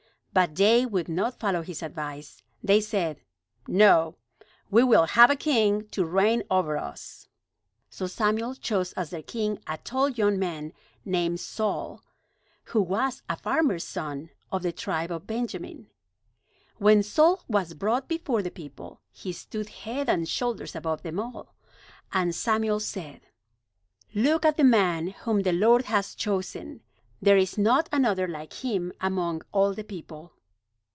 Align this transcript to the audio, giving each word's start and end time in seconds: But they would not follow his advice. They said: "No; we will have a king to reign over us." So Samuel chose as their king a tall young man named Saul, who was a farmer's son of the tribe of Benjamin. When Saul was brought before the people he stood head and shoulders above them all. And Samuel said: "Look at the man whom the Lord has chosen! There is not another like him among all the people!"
But 0.33 0.55
they 0.55 0.85
would 0.85 1.09
not 1.09 1.41
follow 1.41 1.61
his 1.61 1.83
advice. 1.83 2.41
They 2.63 2.79
said: 2.79 3.19
"No; 3.67 4.15
we 4.69 4.81
will 4.81 5.07
have 5.07 5.29
a 5.29 5.35
king 5.35 5.89
to 5.89 6.05
reign 6.05 6.43
over 6.49 6.77
us." 6.77 7.27
So 7.89 8.07
Samuel 8.07 8.55
chose 8.55 8.93
as 8.93 9.09
their 9.09 9.21
king 9.23 9.59
a 9.67 9.77
tall 9.79 10.07
young 10.07 10.39
man 10.39 10.71
named 11.03 11.41
Saul, 11.41 12.01
who 12.67 12.81
was 12.81 13.23
a 13.27 13.35
farmer's 13.35 13.83
son 13.83 14.29
of 14.53 14.63
the 14.63 14.71
tribe 14.71 15.11
of 15.11 15.27
Benjamin. 15.27 15.87
When 16.77 17.03
Saul 17.03 17.43
was 17.49 17.73
brought 17.73 18.07
before 18.07 18.41
the 18.41 18.49
people 18.51 19.01
he 19.11 19.33
stood 19.33 19.67
head 19.83 20.07
and 20.07 20.29
shoulders 20.29 20.77
above 20.77 21.01
them 21.01 21.19
all. 21.19 21.55
And 22.13 22.33
Samuel 22.33 22.79
said: 22.79 23.19
"Look 24.13 24.45
at 24.45 24.55
the 24.55 24.63
man 24.63 25.09
whom 25.09 25.41
the 25.43 25.51
Lord 25.51 25.87
has 25.87 26.15
chosen! 26.15 26.83
There 27.23 27.37
is 27.37 27.55
not 27.55 27.87
another 27.91 28.27
like 28.27 28.51
him 28.51 28.93
among 28.99 29.43
all 29.51 29.75
the 29.75 29.83
people!" 29.83 30.33